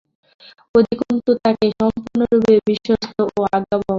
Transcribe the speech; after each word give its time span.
অধিকন্তু 0.75 1.31
তাকে 1.43 1.65
সম্পূর্ণরূপে 1.79 2.53
বিশ্বস্ত 2.69 3.17
ও 3.29 3.41
আজ্ঞাবহ 3.47 3.59
হতে 3.59 3.75
হবে। 3.75 3.89